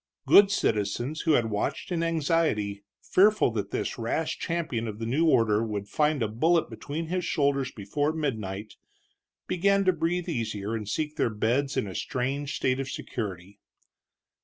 Good 0.25 0.49
citizens 0.49 1.21
who 1.21 1.33
had 1.33 1.51
watched 1.51 1.91
in 1.91 2.01
anxiety, 2.01 2.83
fearful 3.03 3.51
that 3.51 3.69
this 3.69 3.99
rash 3.99 4.39
champion 4.39 4.87
of 4.87 4.97
the 4.97 5.05
new 5.05 5.27
order 5.27 5.63
would 5.63 5.87
find 5.87 6.23
a 6.23 6.27
bullet 6.27 6.71
between 6.71 7.05
his 7.05 7.23
shoulders 7.23 7.71
before 7.71 8.11
midnight, 8.11 8.77
began 9.45 9.85
to 9.85 9.93
breathe 9.93 10.27
easier 10.27 10.73
and 10.73 10.89
seek 10.89 11.17
their 11.17 11.29
beds 11.29 11.77
in 11.77 11.85
a 11.85 11.93
strange 11.93 12.55
state 12.55 12.79
of 12.79 12.89
security. 12.89 13.59